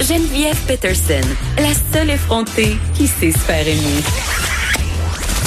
Geneviève 0.00 0.58
Peterson, 0.66 1.26
la 1.56 1.72
seule 1.92 2.10
effrontée 2.10 2.76
qui 2.94 3.06
sait 3.06 3.32
se. 3.32 3.46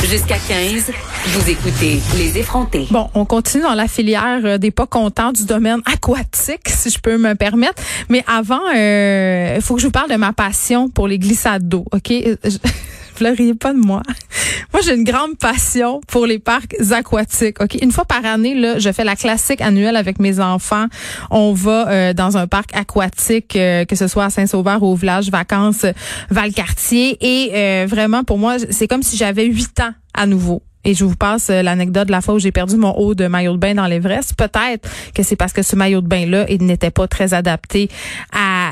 Jusqu'à 0.08 0.38
15, 0.48 0.92
vous 1.28 1.50
écoutez 1.50 2.00
Les 2.18 2.40
effrontés. 2.40 2.88
Bon, 2.90 3.10
on 3.14 3.26
continue 3.26 3.62
dans 3.62 3.76
la 3.76 3.88
filière 3.88 4.40
euh, 4.44 4.58
des 4.58 4.72
pas 4.72 4.88
contents 4.88 5.32
du 5.32 5.46
domaine 5.46 5.82
aquatique, 5.86 6.68
si 6.68 6.90
je 6.90 6.98
peux 6.98 7.20
me 7.20 7.36
permettre. 7.36 7.82
Mais 8.10 8.24
avant, 8.26 8.60
euh, 8.76 9.54
il 9.58 9.62
faut 9.62 9.76
que 9.76 9.82
je 9.82 9.86
vous 9.86 9.92
parle 9.92 10.10
de 10.10 10.16
ma 10.16 10.34
passion 10.34 10.90
pour 10.90 11.08
les 11.08 11.20
glissades 11.20 11.68
d'eau, 11.70 11.86
OK? 11.92 12.12
Fleuriez 13.14 13.54
pas 13.60 13.72
de 13.72 13.80
moi. 13.80 14.02
Moi, 14.74 14.82
j'ai 14.86 14.96
une 14.96 15.04
grande 15.04 15.38
passion 15.38 16.02
pour 16.08 16.26
les 16.26 16.40
parcs 16.40 16.76
aquatiques. 16.92 17.62
Ok, 17.62 17.78
une 17.82 17.92
fois 17.92 18.06
par 18.06 18.26
année, 18.26 18.56
là, 18.56 18.80
je 18.80 18.92
fais 18.92 19.04
la 19.04 19.16
classique 19.16 19.62
annuelle 19.62 19.96
avec 19.96 20.20
mes 20.20 20.40
enfants. 20.40 20.86
On 21.32 21.54
va 21.54 21.90
euh, 21.90 22.14
dans 22.14 22.38
un 22.38 22.48
parc 22.48 22.76
aquatique, 22.76 23.56
euh, 23.56 23.86
que 23.86 23.96
ce 23.96 24.08
soit 24.08 24.26
à 24.26 24.30
Saint-Sauveur 24.30 24.84
ou 24.84 24.88
au 24.88 24.96
village 24.96 25.30
vacances 25.30 25.86
Valcartier. 26.30 27.18
Et 27.22 27.52
euh, 27.54 27.86
vraiment, 27.88 28.24
pour 28.24 28.38
moi, 28.38 28.58
c'est 28.70 28.88
comme 28.88 29.04
si 29.04 29.18
j'avais 29.18 29.46
huit 29.46 29.80
ans 29.80 29.92
à 30.14 30.26
nouveau. 30.26 30.62
Et 30.86 30.94
je 30.94 31.04
vous 31.04 31.16
passe 31.16 31.50
l'anecdote 31.50 32.08
de 32.08 32.12
la 32.12 32.22
fois 32.22 32.36
où 32.36 32.40
j'ai 32.40 32.54
perdu 32.54 32.78
mon 32.78 32.92
haut 32.92 33.14
de 33.14 33.28
maillot 33.28 33.54
de 33.54 33.58
bain 33.58 33.76
dans 33.76 33.86
l'Everest. 33.86 34.36
Peut-être 34.36 34.90
que 35.14 35.24
c'est 35.24 35.36
parce 35.36 35.52
que 35.52 35.62
ce 35.62 35.76
maillot 35.76 36.00
de 36.00 36.08
bain-là, 36.08 36.46
il 36.50 36.66
n'était 36.66 36.90
pas 36.90 37.08
très 37.08 37.34
adapté 37.34 37.90
à 38.32 38.72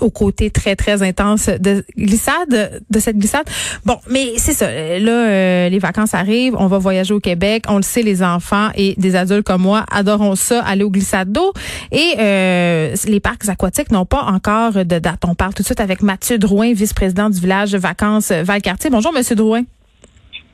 au 0.00 0.10
côté 0.10 0.50
très 0.50 0.76
très 0.76 1.02
intense 1.02 1.48
de 1.48 1.84
glissade 1.96 2.82
de 2.90 2.98
cette 2.98 3.18
glissade. 3.18 3.46
Bon, 3.84 3.96
mais 4.08 4.32
c'est 4.36 4.52
ça. 4.52 4.66
Là, 4.66 5.28
euh, 5.28 5.68
les 5.68 5.78
vacances 5.78 6.14
arrivent, 6.14 6.56
on 6.58 6.66
va 6.66 6.78
voyager 6.78 7.14
au 7.14 7.20
Québec. 7.20 7.64
On 7.68 7.76
le 7.76 7.82
sait, 7.82 8.02
les 8.02 8.22
enfants 8.22 8.68
et 8.74 8.94
des 8.96 9.16
adultes 9.16 9.46
comme 9.46 9.62
moi 9.62 9.84
adorons 9.90 10.36
ça, 10.36 10.62
aller 10.64 10.84
au 10.84 10.90
glissade 10.90 11.32
d'eau. 11.32 11.52
Et 11.92 12.14
euh, 12.18 12.94
les 13.06 13.20
parcs 13.20 13.48
aquatiques 13.48 13.90
n'ont 13.90 14.06
pas 14.06 14.22
encore 14.22 14.72
de 14.72 14.98
date. 14.98 15.22
On 15.26 15.34
parle 15.34 15.54
tout 15.54 15.62
de 15.62 15.66
suite 15.66 15.80
avec 15.80 16.02
Mathieu 16.02 16.38
Drouin, 16.38 16.72
vice-président 16.72 17.30
du 17.30 17.40
village 17.40 17.72
de 17.72 17.78
vacances 17.78 18.30
Valcartier. 18.32 18.90
Bonjour, 18.90 19.12
Monsieur 19.12 19.36
Drouin. 19.36 19.62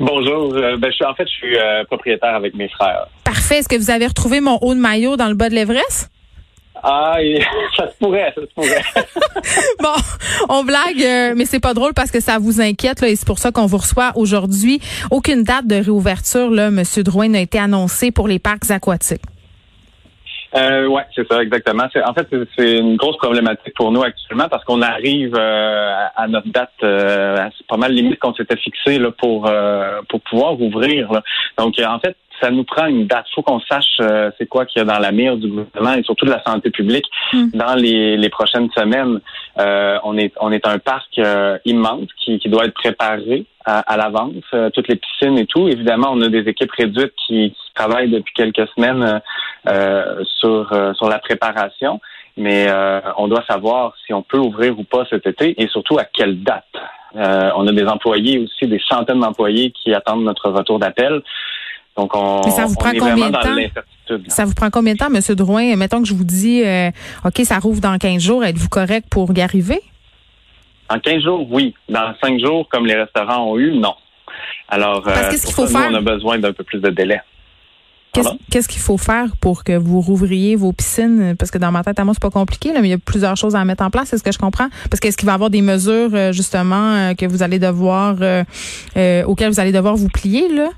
Bonjour. 0.01 0.55
Euh, 0.55 0.77
ben, 0.77 0.91
je 0.91 0.97
suis, 0.97 1.05
en 1.05 1.15
fait, 1.15 1.27
je 1.27 1.33
suis 1.33 1.57
propriétaire 1.87 2.35
avec 2.35 2.55
mes 2.55 2.69
frères. 2.69 3.07
Parfait. 3.25 3.59
Est-ce 3.59 3.69
que 3.69 3.77
vous 3.77 3.91
avez 3.91 4.07
retrouvé 4.07 4.41
mon 4.41 4.59
haut 4.61 4.75
de 4.75 4.81
maillot 4.81 5.17
dans 5.17 5.29
le 5.29 5.35
bas 5.35 5.49
de 5.49 5.55
l'Everest? 5.55 6.11
Ah, 6.87 7.17
ça 7.77 7.89
se 7.89 7.97
pourrait, 7.99 8.31
ça 8.35 8.43
se 8.43 8.47
pourrait. 8.55 8.83
bon, 9.81 9.95
on 10.51 10.65
blague, 10.65 11.03
euh, 11.03 11.33
mais 11.35 11.47
c'est 11.47 11.61
pas 11.61 11.73
drôle 11.73 11.95
parce 11.95 12.11
que 12.11 12.21
ça 12.21 12.39
vous 12.39 12.61
inquiète 12.61 13.01
là, 13.01 13.09
et 13.09 13.17
c'est 13.17 13.27
pour 13.27 13.39
ça 13.39 13.51
qu'on 13.53 13.65
vous 13.65 13.79
reçoit 13.79 14.13
aujourd'hui. 14.17 14.81
Aucune 15.11 15.45
date 15.45 15.67
de 15.67 15.77
réouverture, 15.77 16.51
là, 16.51 16.71
Monsieur 16.71 17.03
Drouin, 17.03 17.29
n'a 17.29 17.41
été 17.41 17.59
annoncée 17.59 18.11
pour 18.11 18.29
les 18.29 18.39
parcs 18.39 18.71
aquatiques. 18.71 19.23
Euh, 20.57 20.87
ouais, 20.87 21.03
c'est 21.15 21.27
ça, 21.29 21.43
exactement. 21.43 21.85
En 22.07 22.15
fait, 22.15 22.29
c'est 22.57 22.79
une 22.79 22.97
grosse 22.97 23.17
problématique 23.17 23.75
pour 23.75 23.91
nous 23.91 24.03
actuellement 24.03 24.49
parce 24.49 24.63
qu'on 24.65 24.83
arrive 24.83 25.35
euh, 25.37 26.07
à 26.15 26.29
notre 26.29 26.49
date, 26.49 26.71
euh, 26.85 27.49
c'est 27.59 27.67
pas 27.67 27.77
mal 27.77 27.93
limite 27.93 28.21
qu'on 28.21 28.35
s'était 28.35 28.57
fixé 28.57 28.99
là 29.01 29.11
pour 29.11 29.49
euh, 29.49 30.01
pour 30.09 30.21
pouvoir 30.21 30.61
ouvrir. 30.61 31.11
Donc, 31.59 31.75
en 31.81 31.99
fait, 31.99 32.17
ça 32.41 32.51
nous 32.51 32.65
prend 32.65 32.87
une 32.87 33.07
date. 33.07 33.27
Il 33.31 33.35
faut 33.35 33.43
qu'on 33.43 33.61
sache 33.61 33.97
euh, 34.01 34.31
c'est 34.39 34.47
quoi 34.47 34.67
qu'il 34.67 34.81
y 34.81 34.83
a 34.83 34.85
dans 34.85 34.99
la 34.99 35.13
mire 35.13 35.37
du 35.37 35.49
gouvernement 35.49 35.95
et 35.95 36.03
surtout 36.03 36.27
de 36.27 36.31
la 36.31 36.43
santé 36.43 36.71
publique 36.71 37.07
hmm. 37.33 37.49
dans 37.55 37.75
les, 37.75 38.17
les, 38.17 38.29
prochaines 38.29 38.71
semaines. 38.73 39.21
Euh, 39.59 39.99
on 40.05 40.17
est 40.19 40.33
on 40.41 40.53
est 40.53 40.67
un 40.67 40.79
parc 40.79 41.19
euh, 41.19 41.59
immense 41.65 42.09
qui, 42.19 42.39
qui, 42.39 42.49
doit 42.49 42.67
être 42.67 42.75
préparé 42.75 43.47
à, 43.65 43.79
à 43.81 43.97
l'avance, 43.97 44.45
toutes 44.75 44.89
les 44.89 44.97
piscines 44.97 45.39
et 45.39 45.47
tout. 45.47 45.69
Évidemment, 45.69 46.09
on 46.13 46.21
a 46.23 46.29
des 46.29 46.47
équipes 46.49 46.73
réduites 46.73 47.15
qui, 47.27 47.51
qui 47.51 47.75
travaillent 47.75 48.11
depuis 48.11 48.35
quelques 48.35 48.69
semaines 48.75 49.21
sur 50.39 50.95
sur 50.95 51.09
la 51.09 51.19
préparation, 51.19 52.01
mais 52.37 52.67
on 53.17 53.29
doit 53.29 53.45
savoir 53.49 53.95
si 54.05 54.13
on 54.13 54.23
peut 54.23 54.39
ouvrir 54.39 54.79
ou 54.79 54.85
pas 54.85 55.07
cet 55.09 55.27
été 55.27 55.61
et 55.63 55.69
surtout 55.69 55.99
à 55.99 56.05
quelle 56.05 56.43
date. 56.43 56.65
on 57.15 57.67
a 57.67 57.73
des 57.73 57.87
employés 57.87 58.39
aussi, 58.39 58.67
des 58.67 58.83
centaines 58.87 59.21
d'employés 59.21 59.71
qui 59.71 59.95
attendent 59.95 60.25
notre 60.25 60.51
retour 60.51 60.79
d'appel. 60.79 61.23
Donc, 61.97 62.11
on, 62.15 62.43
Mais 62.45 62.51
ça 62.51 62.67
vous 62.67 62.75
prend 62.75 62.91
combien 62.91 63.31
de 63.31 63.33
temps? 63.33 64.19
Ça 64.29 64.45
vous 64.45 64.55
prend 64.55 64.71
combien 64.71 64.95
de 64.95 64.99
temps, 64.99 65.13
M. 65.15 65.21
Drouin? 65.37 65.77
Mettons 65.77 66.03
que 66.03 66.09
je 66.09 66.15
vous 66.15 66.25
dis, 66.25 66.63
euh, 66.65 66.91
OK, 67.25 67.41
ça 67.45 67.59
rouvre 67.59 67.81
dans 67.81 67.97
15 67.97 68.21
jours. 68.21 68.45
Êtes-vous 68.45 68.69
correct 68.69 69.07
pour 69.09 69.33
y 69.37 69.41
arriver? 69.41 69.81
En 70.89 70.99
15 70.99 71.23
jours, 71.23 71.47
oui. 71.51 71.75
Dans 71.89 72.15
5 72.23 72.41
jours, 72.41 72.69
comme 72.69 72.87
les 72.87 72.95
restaurants 72.95 73.53
ont 73.53 73.59
eu, 73.59 73.79
non. 73.79 73.95
Alors, 74.69 75.07
euh, 75.07 75.31
qu'est-ce 75.31 75.47
qu'il 75.47 75.55
faut 75.55 75.67
faire? 75.67 75.89
on 75.91 75.95
a 75.95 76.01
besoin 76.01 76.39
d'un 76.39 76.53
peu 76.53 76.65
plus 76.65 76.81
de 76.81 76.91
délai. 76.91 77.21
Qu'est-ce 78.51 78.69
qu'il 78.69 78.81
faut 78.81 78.99
faire 78.99 79.27
pour 79.41 79.65
que 79.65 79.77
vous 79.77 80.01
rouvriez 80.01 80.55
vos 80.55 80.73
piscines? 80.73 81.35
Parce 81.37 81.51
que 81.51 81.59
dans 81.59 81.73
ma 81.73 81.83
tête, 81.83 81.99
à 81.99 82.05
moi, 82.05 82.15
c'est 82.15 82.23
pas 82.23 82.31
compliqué, 82.31 82.73
là, 82.73 82.81
mais 82.81 82.89
il 82.89 82.91
y 82.93 82.95
a 82.95 82.99
plusieurs 82.99 83.37
choses 83.37 83.57
à 83.57 83.65
mettre 83.65 83.83
en 83.83 83.91
place. 83.91 84.13
Est-ce 84.13 84.23
que 84.23 84.31
je 84.31 84.39
comprends? 84.39 84.69
Parce 84.89 85.01
qu'est-ce 85.01 85.17
qu'il 85.17 85.27
va 85.27 85.33
y 85.33 85.35
avoir 85.35 85.51
des 85.51 85.63
mesures, 85.63 86.11
euh, 86.13 86.33
justement, 86.33 87.13
que 87.15 87.27
vous 87.27 87.43
allez 87.43 87.59
devoir, 87.59 88.15
auxquelles 88.15 89.51
vous 89.51 89.61
allez 89.61 89.73
devoir 89.73 89.97
vous 89.97 90.09
plier, 90.09 90.49
là? 90.49 90.71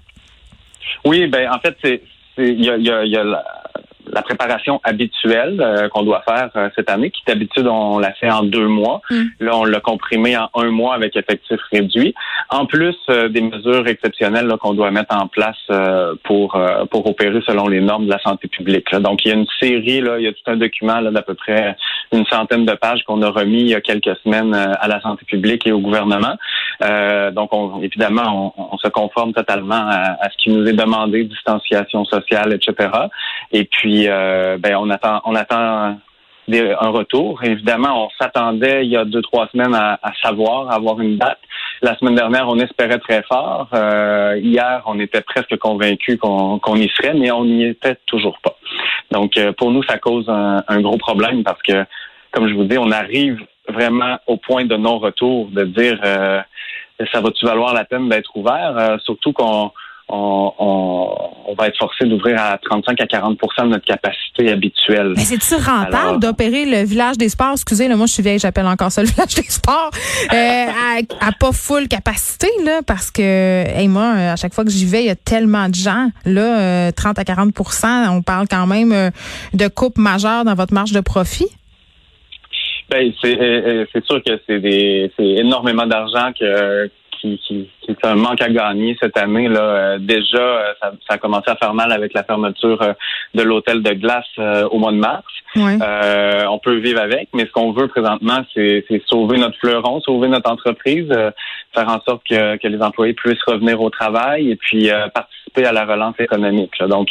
Oui, 1.04 1.26
ben 1.26 1.50
en 1.50 1.58
fait, 1.58 1.76
c'est 1.82 2.02
il 2.38 2.64
y 2.64 2.70
a, 2.70 2.76
y 2.76 2.90
a, 2.90 3.04
y 3.04 3.16
a 3.16 3.24
la, 3.24 3.44
la 4.12 4.22
préparation 4.22 4.80
habituelle 4.84 5.60
euh, 5.60 5.88
qu'on 5.88 6.02
doit 6.02 6.22
faire 6.28 6.50
euh, 6.56 6.68
cette 6.76 6.90
année, 6.90 7.10
qui 7.10 7.22
d'habitude 7.26 7.66
on 7.66 7.98
l'a 7.98 8.12
fait 8.12 8.30
en 8.30 8.42
deux 8.42 8.66
mois. 8.66 9.02
Mm. 9.10 9.22
Là, 9.40 9.56
on 9.56 9.64
l'a 9.64 9.80
comprimé 9.80 10.36
en 10.36 10.48
un 10.54 10.70
mois 10.70 10.94
avec 10.94 11.16
effectif 11.16 11.60
réduit. 11.72 12.14
En 12.50 12.66
plus 12.66 12.96
euh, 13.10 13.28
des 13.28 13.40
mesures 13.40 13.86
exceptionnelles 13.86 14.48
qu'on 14.60 14.74
doit 14.74 14.90
mettre 14.90 15.14
en 15.14 15.26
place 15.26 15.56
pour 16.24 16.58
pour 16.90 17.06
opérer 17.06 17.40
selon 17.46 17.68
les 17.68 17.80
normes 17.80 18.06
de 18.06 18.10
la 18.10 18.20
santé 18.20 18.48
publique. 18.48 18.94
Donc, 18.94 19.24
il 19.24 19.28
y 19.28 19.30
a 19.32 19.34
une 19.34 19.46
série, 19.60 20.00
là, 20.00 20.18
il 20.18 20.24
y 20.24 20.28
a 20.28 20.32
tout 20.32 20.50
un 20.50 20.56
document 20.56 21.02
d'à 21.02 21.22
peu 21.22 21.34
près 21.34 21.76
une 22.12 22.24
centaine 22.26 22.64
de 22.64 22.72
pages 22.74 23.02
qu'on 23.04 23.22
a 23.22 23.30
remis 23.30 23.60
il 23.60 23.68
y 23.68 23.74
a 23.74 23.80
quelques 23.80 24.16
semaines 24.22 24.54
à 24.54 24.88
la 24.88 25.00
santé 25.00 25.24
publique 25.26 25.66
et 25.66 25.72
au 25.72 25.80
gouvernement. 25.80 26.36
donc, 27.32 27.52
on, 27.52 27.82
évidemment, 27.82 28.54
on, 28.56 28.78
se 28.78 28.88
conforme 28.88 29.32
totalement 29.32 29.74
à, 29.74 30.16
à, 30.20 30.30
ce 30.30 30.36
qui 30.36 30.50
nous 30.50 30.66
est 30.66 30.72
demandé, 30.72 31.24
distanciation 31.24 32.04
sociale, 32.04 32.52
etc. 32.52 32.90
Et 33.52 33.64
puis 33.64 33.95
euh, 34.08 34.58
ben 34.58 34.76
on 34.76 34.90
attend, 34.90 35.20
on 35.24 35.34
attend 35.34 35.96
un 36.48 36.88
retour. 36.88 37.42
Évidemment, 37.42 38.06
on 38.06 38.08
s'attendait 38.20 38.84
il 38.84 38.90
y 38.90 38.96
a 38.96 39.04
deux 39.04 39.22
trois 39.22 39.48
semaines 39.48 39.74
à, 39.74 39.98
savoir, 40.22 40.70
à 40.70 40.74
avoir 40.74 41.00
une 41.00 41.18
date. 41.18 41.38
La 41.82 41.96
semaine 41.98 42.14
dernière, 42.14 42.48
on 42.48 42.58
espérait 42.58 42.98
très 42.98 43.22
fort. 43.22 43.68
Euh, 43.74 44.38
hier, 44.42 44.82
on 44.86 44.98
était 44.98 45.20
presque 45.20 45.56
convaincus 45.58 46.18
qu'on 46.18 46.76
y 46.76 46.88
serait, 46.88 47.14
mais 47.14 47.30
on 47.30 47.44
n'y 47.44 47.64
était 47.64 47.96
toujours 48.06 48.38
pas. 48.42 48.56
Donc, 49.10 49.36
euh, 49.36 49.52
pour 49.52 49.70
nous, 49.70 49.82
ça 49.82 49.98
cause 49.98 50.28
un, 50.28 50.80
gros 50.80 50.98
problème 50.98 51.42
parce 51.42 51.60
que, 51.62 51.84
comme 52.32 52.48
je 52.48 52.54
vous 52.54 52.64
dis, 52.64 52.78
on 52.78 52.90
arrive 52.90 53.44
vraiment 53.68 54.18
au 54.26 54.36
point 54.36 54.64
de 54.64 54.76
non-retour, 54.76 55.48
de 55.48 55.64
dire 55.64 55.98
ça 57.12 57.20
va-tu 57.20 57.44
valoir 57.44 57.74
la 57.74 57.84
peine 57.84 58.08
d'être 58.08 58.34
ouvert, 58.36 58.98
surtout 59.02 59.32
qu'on 59.32 59.72
on, 60.08 61.15
va 61.54 61.68
être 61.68 61.78
forcé 61.78 62.04
d'ouvrir 62.04 62.40
à 62.40 62.58
35 62.58 63.00
à 63.00 63.04
40% 63.04 63.36
de 63.64 63.68
notre 63.68 63.84
capacité 63.84 64.50
habituelle. 64.50 65.14
Mais 65.16 65.22
c'est-tu 65.22 65.54
rentable 65.54 66.20
d'opérer 66.20 66.64
le 66.64 66.84
village 66.84 67.16
des 67.18 67.28
sports? 67.28 67.52
Excusez, 67.52 67.88
moi 67.88 68.06
je 68.06 68.12
suis 68.12 68.22
vieille, 68.22 68.38
j'appelle 68.38 68.66
encore 68.66 68.90
ça 68.92 69.02
le 69.02 69.08
village 69.14 69.34
des 69.34 69.42
sports, 69.42 69.90
euh, 70.32 70.66
à, 71.20 71.32
pas 71.38 71.52
full 71.52 71.88
capacité, 71.88 72.48
là, 72.64 72.80
parce 72.86 73.10
que 73.10 73.22
hey, 73.22 73.88
moi, 73.88 74.08
à 74.08 74.36
chaque 74.36 74.54
fois 74.54 74.64
que 74.64 74.70
j'y 74.70 74.84
vais, 74.86 75.02
il 75.02 75.06
y 75.06 75.10
a 75.10 75.16
tellement 75.16 75.68
de 75.68 75.74
gens. 75.74 76.08
Là, 76.24 76.92
30 76.92 77.18
euh, 77.18 77.22
à 77.22 77.24
40% 77.24 77.86
on 78.10 78.22
parle 78.22 78.46
quand 78.48 78.66
même 78.66 78.92
euh, 78.92 79.10
de 79.54 79.68
coupe 79.68 79.98
majeure 79.98 80.44
dans 80.44 80.54
votre 80.54 80.74
marge 80.74 80.92
de 80.92 81.00
profit. 81.00 81.48
Ben, 82.88 83.12
c'est 83.20 84.04
sûr 84.04 84.22
que 84.22 84.40
c'est 84.46 85.10
énormément 85.18 85.86
d'argent 85.86 86.32
que 86.38 86.88
qui, 87.20 87.68
un 88.02 88.14
manque 88.14 88.40
à 88.40 88.48
gagner 88.48 88.96
cette 89.00 89.16
année. 89.16 89.48
Là, 89.48 89.60
euh, 89.60 89.98
déjà, 89.98 90.38
euh, 90.38 90.72
ça, 90.80 90.92
ça, 91.08 91.14
a 91.14 91.18
commencé 91.18 91.50
à 91.50 91.56
faire 91.56 91.74
mal 91.74 91.92
avec 91.92 92.14
la 92.14 92.24
fermeture 92.24 92.80
euh, 92.82 92.92
de 93.34 93.42
l'hôtel 93.42 93.82
de 93.82 93.92
glace 93.92 94.26
au 94.70 94.78
mois 94.78 94.92
de 94.92 94.98
mars. 94.98 95.24
On 95.56 96.58
peut 96.58 96.76
vivre 96.76 97.00
avec, 97.00 97.28
mais 97.34 97.46
ce 97.46 97.52
qu'on 97.52 97.72
veut 97.72 97.88
présentement, 97.88 98.38
c'est 98.54 98.84
sauver 99.06 99.38
notre 99.38 99.58
fleuron, 99.58 100.00
sauver 100.00 100.28
notre 100.28 100.50
entreprise, 100.50 101.08
faire 101.08 101.88
en 101.88 102.00
sorte 102.00 102.22
que, 102.28 102.56
que, 102.56 102.68
les 102.68 102.82
employés 102.82 103.14
puissent 103.14 103.42
revenir 103.46 103.80
au 103.80 103.90
travail 103.90 104.50
et 104.50 104.56
puis 104.56 104.90
participer 105.14 105.64
à 105.64 105.72
la 105.72 105.84
relance 105.84 106.18
économique. 106.18 106.72
Donc, 106.88 107.08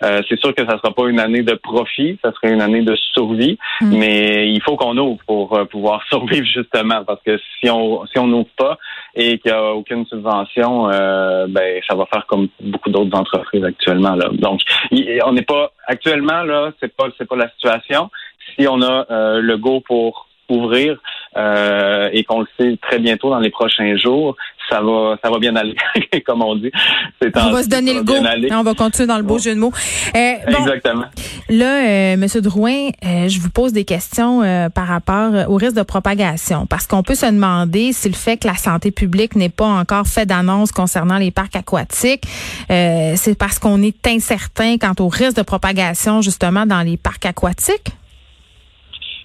c'est 0.00 0.38
sûr 0.38 0.54
que 0.54 0.64
ça 0.64 0.78
sera 0.78 0.92
pas 0.92 1.08
une 1.08 1.20
année 1.20 1.42
de 1.42 1.54
profit, 1.54 2.18
ça 2.22 2.32
serait 2.32 2.52
une 2.52 2.62
année 2.62 2.82
de 2.82 2.94
survie, 3.12 3.58
mm. 3.80 3.96
mais 3.96 4.50
il 4.50 4.62
faut 4.62 4.76
qu'on 4.76 4.96
ouvre 4.96 5.18
pour 5.26 5.58
pouvoir 5.70 6.02
survivre 6.08 6.46
justement, 6.46 7.04
parce 7.04 7.20
que 7.24 7.38
si 7.58 7.70
on 7.70 8.06
si 8.06 8.18
on 8.18 8.26
n'ouvre 8.26 8.50
pas 8.56 8.78
et 9.14 9.38
qu'il 9.38 9.50
n'y 9.50 9.56
a 9.56 9.72
aucune 9.72 10.06
subvention, 10.06 10.90
euh, 10.90 11.46
ben 11.48 11.80
ça 11.88 11.94
va 11.94 12.06
faire 12.06 12.26
comme 12.26 12.48
beaucoup 12.60 12.90
d'autres 12.90 13.16
entreprises 13.16 13.64
actuellement. 13.64 14.14
Là. 14.14 14.28
Donc, 14.32 14.60
on 14.92 15.32
n'est 15.32 15.42
pas 15.42 15.72
actuellement 15.90 16.42
là, 16.42 16.72
c'est 16.80 16.94
pas 16.94 17.08
c'est 17.16 17.28
pas 17.28 17.36
la 17.36 17.50
situation. 17.50 18.10
Si 18.54 18.66
on 18.66 18.80
a 18.82 19.06
euh, 19.10 19.40
le 19.40 19.56
go 19.58 19.80
pour 19.80 20.28
ouvrir, 20.48 21.00
et 21.36 22.24
qu'on 22.24 22.40
le 22.40 22.46
sait 22.58 22.78
très 22.82 22.98
bientôt 22.98 23.30
dans 23.30 23.38
les 23.38 23.50
prochains 23.50 23.96
jours, 23.96 24.36
ça 24.68 24.80
va, 24.80 25.16
ça 25.22 25.30
va 25.30 25.38
bien 25.38 25.54
aller, 25.56 25.74
comme 26.26 26.42
on 26.42 26.54
dit. 26.56 26.70
On 27.34 27.50
va 27.50 27.62
se 27.62 27.68
donner 27.68 27.94
le 27.94 28.02
go. 28.02 28.14
On 28.52 28.62
va 28.62 28.74
continuer 28.74 29.06
dans 29.06 29.16
le 29.16 29.22
beau 29.22 29.38
jeu 29.38 29.54
de 29.54 29.60
mots. 29.60 29.72
Exactement. 30.14 31.06
Là, 31.48 32.16
Monsieur 32.16 32.40
Drouin, 32.40 32.90
je 33.02 33.40
vous 33.40 33.50
pose 33.50 33.72
des 33.72 33.84
questions 33.84 34.42
par 34.74 34.86
rapport 34.86 35.32
au 35.48 35.56
risque 35.56 35.76
de 35.76 35.82
propagation, 35.82 36.66
parce 36.66 36.86
qu'on 36.86 37.02
peut 37.02 37.14
se 37.14 37.26
demander 37.26 37.92
si 37.92 38.08
le 38.08 38.14
fait 38.14 38.36
que 38.36 38.46
la 38.46 38.54
santé 38.54 38.90
publique 38.90 39.36
n'ait 39.36 39.48
pas 39.48 39.66
encore 39.66 40.06
fait 40.06 40.26
d'annonce 40.26 40.72
concernant 40.72 41.18
les 41.18 41.30
parcs 41.30 41.56
aquatiques, 41.56 42.24
c'est 42.68 43.38
parce 43.38 43.58
qu'on 43.58 43.82
est 43.82 44.06
incertain 44.06 44.76
quant 44.78 44.94
au 45.00 45.08
risque 45.08 45.36
de 45.36 45.42
propagation 45.42 46.22
justement 46.22 46.66
dans 46.66 46.82
les 46.82 46.96
parcs 46.96 47.26
aquatiques? 47.26 47.90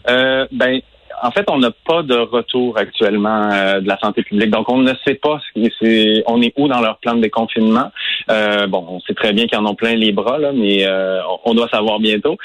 Euh, 0.09 0.45
ben, 0.51 0.81
en 1.21 1.31
fait, 1.31 1.45
on 1.49 1.57
n'a 1.57 1.71
pas 1.71 2.03
de 2.03 2.15
retour 2.15 2.77
actuellement 2.77 3.49
euh, 3.51 3.79
de 3.79 3.87
la 3.87 3.97
santé 3.99 4.23
publique. 4.23 4.51
Donc, 4.51 4.69
on 4.69 4.77
ne 4.77 4.93
sait 5.05 5.15
pas 5.15 5.39
c'est, 5.79 6.23
on 6.27 6.41
est 6.41 6.53
où 6.57 6.67
dans 6.67 6.81
leur 6.81 6.97
plan 6.99 7.15
de 7.15 7.21
déconfinement. 7.21 7.91
Euh, 8.29 8.67
bon, 8.67 8.85
on 8.89 8.99
sait 9.01 9.13
très 9.13 9.33
bien 9.33 9.47
qu'ils 9.47 9.57
en 9.57 9.65
ont 9.65 9.75
plein 9.75 9.95
les 9.95 10.11
bras, 10.11 10.37
là, 10.37 10.51
mais 10.53 10.85
on 11.45 11.53
doit 11.53 11.69
savoir 11.69 11.99
bientôt 11.99 12.37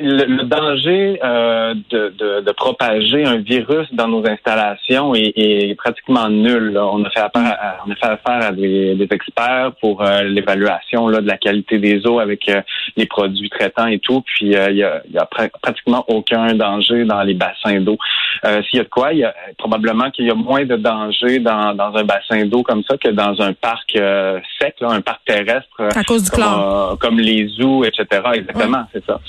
le, 0.00 0.44
danger 0.44 1.20
euh, 1.22 1.74
de, 1.90 2.12
de, 2.18 2.40
de, 2.40 2.52
propager 2.52 3.24
un 3.24 3.36
virus 3.36 3.86
dans 3.92 4.08
nos 4.08 4.26
installations 4.26 5.14
est, 5.14 5.32
est 5.36 5.74
pratiquement 5.76 6.28
nul. 6.28 6.78
On 6.78 7.04
a 7.04 7.10
fait 7.10 7.20
affaire 7.20 7.56
à, 7.60 7.76
on 7.86 7.90
a 7.90 7.94
fait 7.94 8.06
affaire 8.06 8.48
à 8.48 8.52
des, 8.52 8.94
des 8.94 9.08
experts 9.10 9.72
pour 9.80 10.02
euh, 10.02 10.22
l'évaluation 10.22 11.08
là, 11.08 11.20
de 11.20 11.26
la 11.26 11.36
qualité 11.36 11.78
des 11.78 12.06
eaux 12.06 12.18
avec 12.18 12.48
euh, 12.48 12.62
les 12.96 13.06
produits 13.06 13.50
traitants 13.50 13.86
et 13.86 13.98
tout. 13.98 14.22
Puis 14.22 14.46
il 14.46 14.52
y 14.52 14.56
a, 14.56 14.70
y 14.72 15.18
a 15.18 15.28
pratiquement 15.62 16.04
aucun 16.08 16.54
danger 16.54 17.04
dans 17.04 17.22
les 17.22 17.34
bassins 17.34 17.80
d'eau. 17.80 17.98
S'il 18.42 18.78
y 18.78 18.80
a 18.80 18.84
de 18.84 18.88
quoi, 18.88 19.12
il 19.12 19.18
y 19.18 19.24
a 19.24 19.34
probablement 19.58 20.10
qu'il 20.10 20.26
y 20.26 20.30
a 20.30 20.34
moins 20.34 20.64
de 20.64 20.76
danger 20.76 21.40
dans, 21.40 21.74
dans 21.74 21.94
un 21.94 22.04
bassin 22.04 22.46
d'eau 22.46 22.62
comme 22.62 22.82
ça 22.88 22.96
que 22.96 23.08
dans 23.08 23.40
un 23.42 23.52
parc 23.52 23.92
sec, 23.92 24.76
là, 24.80 24.88
un 24.90 25.00
parc 25.02 25.24
terrestre. 25.26 25.68
À 25.94 26.04
cause 26.04 26.24
du 26.24 26.30
comme, 26.30 26.96
comme 26.98 27.18
les 27.18 27.48
zoos, 27.48 27.84
etc. 27.84 28.22
Exactement, 28.34 28.84
c'est 28.92 29.04
ça. 29.04 29.20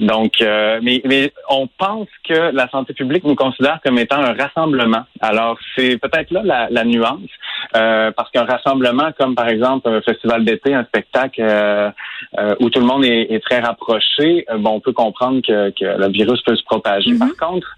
Donc, 0.00 0.40
euh, 0.40 0.80
mais, 0.82 1.00
mais 1.04 1.32
on 1.48 1.66
pense 1.66 2.08
que 2.28 2.52
la 2.52 2.68
santé 2.68 2.94
publique 2.94 3.24
nous 3.24 3.34
considère 3.34 3.80
comme 3.84 3.98
étant 3.98 4.18
un 4.18 4.34
rassemblement. 4.34 5.04
Alors, 5.20 5.58
c'est 5.76 5.98
peut-être 5.98 6.30
là 6.30 6.42
la, 6.44 6.68
la 6.70 6.84
nuance, 6.84 7.30
euh, 7.76 8.10
parce 8.12 8.30
qu'un 8.30 8.44
rassemblement, 8.44 9.10
comme 9.18 9.34
par 9.34 9.48
exemple 9.48 9.88
un 9.88 10.00
festival 10.02 10.44
d'été, 10.44 10.74
un 10.74 10.84
spectacle 10.84 11.40
euh, 11.42 11.90
où 12.60 12.70
tout 12.70 12.80
le 12.80 12.86
monde 12.86 13.04
est, 13.04 13.32
est 13.32 13.40
très 13.40 13.60
rapproché, 13.60 14.46
bon, 14.58 14.70
on 14.70 14.80
peut 14.80 14.92
comprendre 14.92 15.40
que, 15.46 15.70
que, 15.70 15.84
le 15.84 16.08
virus 16.08 16.40
peut 16.42 16.56
se 16.56 16.64
propager. 16.64 17.12
Mm-hmm. 17.12 17.36
Par 17.36 17.48
contre, 17.48 17.76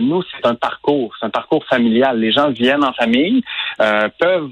nous, 0.00 0.22
c'est 0.22 0.46
un 0.46 0.54
parcours, 0.54 1.14
c'est 1.18 1.26
un 1.26 1.30
parcours 1.30 1.64
familial. 1.66 2.18
Les 2.18 2.32
gens 2.32 2.50
viennent 2.50 2.84
en 2.84 2.92
famille, 2.92 3.42
peuvent 3.78 4.50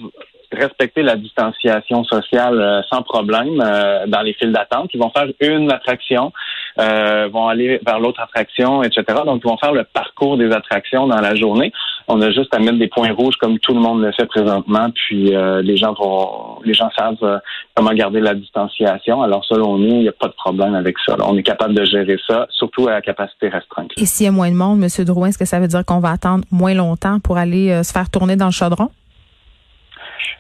respecter 0.53 1.03
la 1.03 1.17
distanciation 1.17 2.05
sociale 2.05 2.61
euh, 2.61 2.83
sans 2.91 3.03
problème 3.03 3.61
euh, 3.61 4.07
dans 4.07 4.23
les 4.23 4.35
files 4.35 4.53
d'attente. 4.53 4.91
Ils 4.95 5.01
vont 5.01 5.11
faire 5.11 5.29
une 5.41 5.71
attraction, 5.73 6.33
euh, 6.79 7.29
vont 7.33 7.49
aller 7.49 7.81
vers 7.85 8.01
l'autre 8.01 8.21
attraction, 8.21 8.83
etc. 8.83 9.05
Donc, 9.25 9.43
ils 9.45 9.49
vont 9.49 9.57
faire 9.59 9.73
le 9.73 9.85
parcours 9.85 10.37
des 10.37 10.51
attractions 10.53 11.07
dans 11.07 11.21
la 11.21 11.35
journée. 11.35 11.73
On 12.09 12.21
a 12.21 12.31
juste 12.31 12.55
à 12.55 12.59
mettre 12.59 12.79
des 12.79 12.89
points 12.89 13.13
rouges 13.13 13.37
comme 13.37 13.59
tout 13.59 13.75
le 13.75 13.81
monde 13.81 14.03
le 14.03 14.13
fait 14.13 14.27
présentement. 14.27 14.89
Puis 14.95 15.33
les 15.63 15.77
gens 15.77 15.95
vont, 15.95 16.59
les 16.65 16.75
gens 16.75 16.91
savent 16.97 17.41
comment 17.75 17.93
garder 17.93 18.21
la 18.21 18.35
distanciation. 18.35 19.23
Alors, 19.23 19.45
selon 19.45 19.79
nous, 19.79 19.95
il 19.97 20.01
n'y 20.01 20.09
a 20.09 20.13
pas 20.13 20.29
de 20.29 20.35
problème 20.35 20.75
avec 20.75 20.97
ça. 21.07 21.17
On 21.21 21.37
est 21.37 21.43
capable 21.43 21.75
de 21.75 21.85
gérer 21.85 22.19
ça, 22.27 22.47
surtout 22.51 22.89
à 22.89 23.01
capacité 23.01 23.49
restreinte. 23.49 23.91
Et 23.97 24.07
s'il 24.07 24.27
y 24.27 24.29
a 24.29 24.33
moins 24.33 24.51
de 24.51 24.57
monde, 24.57 24.83
M. 24.83 25.05
Drouin, 25.05 25.29
est-ce 25.29 25.39
que 25.39 25.45
ça 25.45 25.61
veut 25.61 25.69
dire 25.69 25.85
qu'on 25.85 26.01
va 26.01 26.11
attendre 26.11 26.45
moins 26.51 26.75
longtemps 26.75 27.21
pour 27.21 27.37
aller 27.39 27.83
se 27.83 27.93
faire 27.93 28.11
tourner 28.11 28.37
dans 28.37 28.47
le 28.47 28.53
chaudron? 28.53 28.91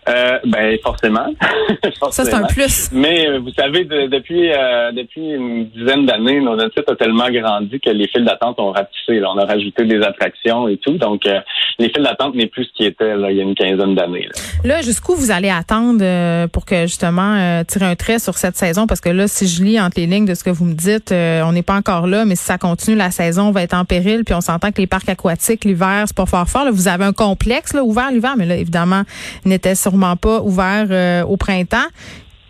Euh, 0.08 0.38
ben 0.46 0.76
forcément. 0.82 1.26
Ça 2.10 2.24
c'est 2.24 2.34
un 2.34 2.42
plus. 2.44 2.90
Mais 2.92 3.28
euh, 3.28 3.38
vous 3.38 3.52
savez, 3.52 3.84
depuis 3.84 4.50
euh, 4.50 4.90
depuis 4.92 5.20
une 5.20 5.66
dizaine 5.66 6.06
d'années, 6.06 6.40
notre 6.40 6.72
site 6.76 6.88
a 6.88 6.96
tellement 6.96 7.30
grandi 7.30 7.78
que 7.78 7.90
les 7.90 8.08
files 8.08 8.24
d'attente 8.24 8.58
ont 8.58 8.72
rapetissé. 8.72 9.20
Là. 9.20 9.30
On 9.32 9.38
a 9.38 9.44
rajouté 9.44 9.84
des 9.84 10.02
attractions 10.02 10.66
et 10.66 10.76
tout, 10.78 10.98
donc 10.98 11.24
euh, 11.26 11.38
les 11.78 11.88
files 11.88 12.02
d'attente 12.02 12.34
n'est 12.34 12.48
plus 12.48 12.64
ce 12.64 12.72
qui 12.76 12.84
était 12.84 13.16
là, 13.16 13.30
il 13.30 13.36
y 13.36 13.40
a 13.40 13.44
une 13.44 13.54
quinzaine 13.54 13.94
d'années. 13.94 14.28
Là, 14.64 14.74
là 14.74 14.82
jusqu'où 14.82 15.14
vous 15.14 15.30
allez 15.30 15.50
attendre 15.50 16.46
pour 16.48 16.64
que 16.64 16.82
justement 16.82 17.62
tirer 17.64 17.86
un 17.86 17.94
trait 17.94 18.18
sur 18.18 18.34
cette 18.34 18.56
saison? 18.56 18.86
Parce 18.86 19.00
que 19.00 19.08
là, 19.08 19.28
si 19.28 19.46
je 19.46 19.62
lis 19.62 19.80
entre 19.80 20.00
les 20.00 20.06
lignes 20.06 20.26
de 20.26 20.34
ce 20.34 20.42
que 20.42 20.50
vous 20.50 20.64
me 20.64 20.74
dites, 20.74 21.12
on 21.12 21.52
n'est 21.52 21.62
pas 21.62 21.76
encore 21.76 22.06
là, 22.06 22.24
mais 22.24 22.34
si 22.34 22.44
ça 22.44 22.58
continue, 22.58 22.96
la 22.96 23.10
saison 23.10 23.50
va 23.52 23.62
être 23.62 23.74
en 23.74 23.84
péril. 23.84 24.24
Puis 24.24 24.34
on 24.34 24.40
s'entend 24.40 24.70
que 24.72 24.80
les 24.80 24.86
parcs 24.86 25.08
aquatiques 25.08 25.64
l'hiver, 25.64 26.04
c'est 26.06 26.16
pas 26.16 26.26
fort 26.26 26.48
fort. 26.48 26.64
Là, 26.64 26.70
vous 26.70 26.88
avez 26.88 27.04
un 27.04 27.12
complexe 27.12 27.72
là, 27.72 27.84
ouvert 27.84 28.10
l'hiver, 28.10 28.34
mais 28.36 28.46
là 28.46 28.56
évidemment 28.56 29.02
n'était 29.44 29.71
sur 29.74 29.96
pas 30.16 30.40
ouvert 30.42 30.86
euh, 30.90 31.24
au 31.24 31.36
printemps. 31.36 31.86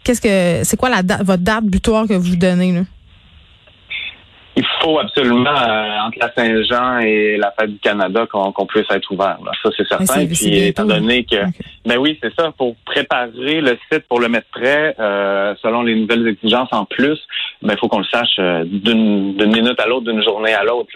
Qu'est-ce 0.04 0.20
que 0.20 0.64
c'est 0.64 0.76
quoi 0.76 0.90
la 0.90 1.02
votre 1.22 1.42
date 1.42 1.64
butoir 1.64 2.06
que 2.06 2.14
vous 2.14 2.36
donnez 2.36 2.72
là? 2.72 2.82
Il 4.54 4.64
faut 4.80 4.98
absolument, 4.98 5.50
euh, 5.50 6.06
entre 6.06 6.18
la 6.20 6.32
Saint-Jean 6.34 6.98
et 6.98 7.36
la 7.38 7.52
fête 7.58 7.70
du 7.70 7.78
Canada, 7.78 8.26
qu'on 8.26 8.66
puisse 8.66 8.90
être 8.90 9.10
ouvert. 9.10 9.38
Ça, 9.62 9.70
c'est 9.76 9.88
certain. 9.88 10.26
Puis, 10.26 10.58
étant 10.66 10.84
donné 10.84 11.24
que, 11.24 11.36
ben 11.86 11.96
oui, 11.98 12.18
c'est 12.22 12.34
ça, 12.38 12.52
pour 12.56 12.76
préparer 12.84 13.60
le 13.60 13.78
site, 13.90 14.06
pour 14.08 14.20
le 14.20 14.28
mettre 14.28 14.48
prêt, 14.48 14.94
euh, 14.98 15.54
selon 15.62 15.82
les 15.82 15.94
nouvelles 15.94 16.28
exigences 16.28 16.68
en 16.72 16.84
plus, 16.84 17.18
ben 17.62 17.74
il 17.74 17.78
faut 17.78 17.88
qu'on 17.88 18.00
le 18.00 18.04
sache 18.04 18.36
euh, 18.40 18.64
d'une 18.64 19.46
minute 19.46 19.78
à 19.80 19.86
l'autre, 19.86 20.10
d'une 20.10 20.22
journée 20.22 20.52
à 20.52 20.64
l'autre. 20.64 20.90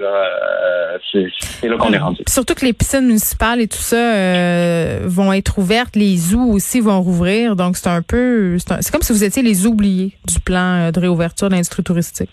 c'est 1.12 1.68
là 1.68 1.76
qu'on 1.78 1.92
est 1.92 1.98
rendu. 1.98 2.22
Surtout 2.28 2.54
que 2.54 2.64
les 2.64 2.72
piscines 2.72 3.06
municipales 3.06 3.60
et 3.60 3.68
tout 3.68 3.76
ça 3.78 4.98
vont 5.04 5.32
être 5.32 5.58
ouvertes, 5.58 5.96
les 5.96 6.16
zoos 6.16 6.52
aussi 6.52 6.80
vont 6.80 7.00
rouvrir. 7.00 7.56
Donc, 7.56 7.76
c'est 7.76 7.88
un 7.88 8.02
peu, 8.02 8.58
c'est 8.58 8.90
comme 8.90 9.02
si 9.02 9.12
vous 9.12 9.24
étiez 9.24 9.42
les 9.42 9.66
oubliés 9.66 10.12
du 10.26 10.40
plan 10.40 10.90
de 10.90 11.00
réouverture 11.00 11.48
de 11.48 11.54
l'industrie 11.54 11.82
touristique. 11.82 12.30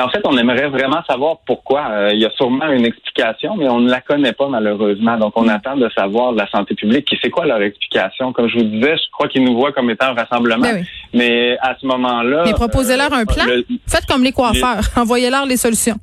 En 0.00 0.08
fait, 0.08 0.20
on 0.24 0.36
aimerait 0.36 0.68
vraiment 0.68 1.04
savoir 1.08 1.36
pourquoi. 1.46 1.86
Euh, 1.90 2.10
il 2.12 2.20
y 2.20 2.24
a 2.24 2.30
sûrement 2.30 2.68
une 2.70 2.84
explication, 2.84 3.54
mais 3.56 3.68
on 3.68 3.78
ne 3.78 3.90
la 3.90 4.00
connaît 4.00 4.32
pas 4.32 4.48
malheureusement. 4.48 5.16
Donc, 5.18 5.34
on 5.36 5.46
attend 5.48 5.76
de 5.76 5.88
savoir 5.96 6.32
de 6.32 6.38
la 6.38 6.48
santé 6.50 6.74
publique. 6.74 7.12
Et 7.12 7.18
c'est 7.22 7.30
quoi 7.30 7.46
leur 7.46 7.62
explication? 7.62 8.32
Comme 8.32 8.48
je 8.48 8.58
vous 8.58 8.64
disais, 8.64 8.96
je 8.96 9.10
crois 9.12 9.28
qu'ils 9.28 9.44
nous 9.44 9.56
voient 9.56 9.72
comme 9.72 9.90
étant 9.90 10.06
un 10.06 10.14
rassemblement. 10.14 10.62
Ben 10.62 10.84
mais 11.12 11.56
à 11.60 11.76
ce 11.80 11.86
moment-là... 11.86 12.42
Mais 12.44 12.54
proposez-leur 12.54 13.12
un 13.12 13.22
euh, 13.22 13.24
plan. 13.24 13.44
Faites 13.86 14.06
comme 14.06 14.24
les 14.24 14.32
coiffeurs. 14.32 14.82
Envoyez-leur 14.96 15.46
les 15.46 15.56
solutions. 15.56 15.96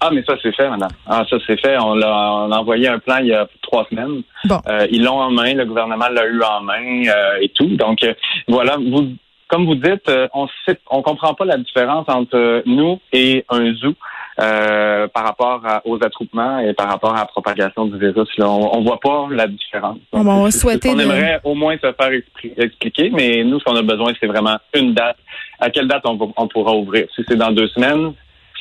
Ah, 0.00 0.10
mais 0.12 0.22
ça, 0.24 0.34
c'est 0.42 0.54
fait, 0.54 0.68
madame. 0.68 0.90
Ah, 1.06 1.24
ça, 1.28 1.38
c'est 1.46 1.58
fait. 1.58 1.76
On, 1.78 2.00
a, 2.02 2.58
envoyé 2.58 2.88
un 2.88 2.98
plan 2.98 3.16
il 3.20 3.28
y 3.28 3.32
a 3.32 3.48
trois 3.62 3.86
semaines. 3.88 4.22
Bon. 4.44 4.60
Euh, 4.68 4.86
ils 4.90 5.02
l'ont 5.02 5.18
en 5.18 5.30
main. 5.30 5.54
Le 5.54 5.64
gouvernement 5.64 6.08
l'a 6.08 6.26
eu 6.26 6.42
en 6.42 6.60
main 6.60 7.04
et 7.40 7.48
tout. 7.48 7.74
Donc, 7.76 8.06
voilà, 8.46 8.76
vous 8.76 9.14
comme 9.48 9.66
vous 9.66 9.74
dites, 9.74 10.08
euh, 10.08 10.28
on 10.34 10.46
sait, 10.66 10.78
on 10.90 11.02
comprend 11.02 11.34
pas 11.34 11.44
la 11.44 11.56
différence 11.56 12.04
entre 12.08 12.62
nous 12.66 13.00
et 13.12 13.44
un 13.48 13.74
zoo. 13.74 13.94
Euh, 14.40 15.08
par 15.08 15.24
rapport 15.24 15.60
aux 15.84 15.96
attroupements 15.96 16.60
et 16.60 16.72
par 16.72 16.88
rapport 16.88 17.12
à 17.12 17.18
la 17.18 17.24
propagation 17.24 17.86
du 17.86 17.98
virus. 17.98 18.28
On, 18.38 18.78
ne 18.78 18.84
voit 18.84 19.00
pas 19.00 19.26
la 19.32 19.48
différence. 19.48 19.98
on 20.12 20.22
va 20.22 20.50
souhaiter 20.52 20.90
on 20.90 20.98
aimerait 21.00 21.40
au 21.42 21.56
moins 21.56 21.74
se 21.74 21.92
faire 21.92 22.12
expliquer, 22.56 23.10
mais 23.10 23.42
nous, 23.42 23.58
ce 23.58 23.64
qu'on 23.64 23.74
a 23.74 23.82
besoin, 23.82 24.12
c'est 24.20 24.28
vraiment 24.28 24.56
une 24.74 24.94
date. 24.94 25.16
À 25.58 25.70
quelle 25.70 25.88
date 25.88 26.02
on, 26.04 26.32
on 26.36 26.46
pourra 26.46 26.72
ouvrir? 26.72 27.08
Si 27.16 27.24
c'est 27.26 27.34
dans 27.34 27.50
deux 27.50 27.66
semaines, 27.66 28.12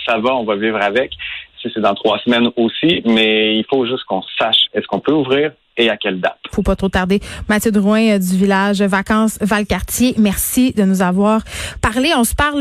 ça 0.04 0.18
va, 0.18 0.36
on 0.36 0.46
va 0.46 0.56
vivre 0.56 0.82
avec. 0.82 1.12
Si 1.62 1.70
c'est 1.72 1.82
dans 1.82 1.94
trois 1.94 2.18
semaines 2.20 2.50
aussi, 2.56 3.04
mais 3.06 3.56
il 3.56 3.66
faut 3.70 3.86
juste 3.86 4.04
qu'on 4.06 4.24
sache 4.40 4.66
est-ce 4.74 4.88
qu'on 4.88 5.00
peut 5.00 5.14
ouvrir 5.14 5.52
et 5.78 5.90
à 5.90 5.98
quelle 5.98 6.20
date? 6.20 6.38
Faut 6.52 6.64
pas 6.64 6.76
trop 6.76 6.90
tarder. 6.90 7.20
Mathieu 7.50 7.72
Drouin 7.72 8.16
euh, 8.16 8.20
du 8.20 8.38
village 8.38 8.82
Vacances 8.82 9.38
Valcartier, 9.42 10.16
merci 10.18 10.74
de 10.74 10.84
nous 10.84 11.02
avoir 11.02 11.42
parlé. 11.82 12.12
On 12.16 12.24
se 12.24 12.36
parle 12.36 12.56